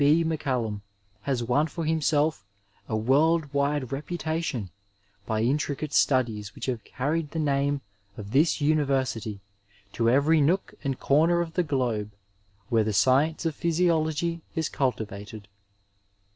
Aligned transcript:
B. 0.03 0.25
Mftftftjln^ 0.25 0.81
has 1.21 1.43
won 1.43 1.67
for 1.67 1.85
himself 1.85 2.43
a 2.89 2.97
world 2.97 3.53
wide 3.53 3.91
reputation 3.91 4.71
by 5.27 5.41
intricate 5.41 5.93
studies 5.93 6.55
which 6.55 6.65
have 6.65 6.83
carried 6.83 7.29
the 7.29 7.37
name 7.37 7.81
of 8.17 8.31
this 8.31 8.59
University 8.59 9.41
to 9.93 10.09
every 10.09 10.41
nook 10.41 10.73
and 10.83 10.99
comer 10.99 11.39
of 11.39 11.53
the 11.53 11.61
globe 11.61 12.13
where 12.69 12.83
the 12.83 12.93
science 12.93 13.45
of 13.45 13.53
physiology 13.53 14.41
is 14.55 14.69
cultivated. 14.69 15.47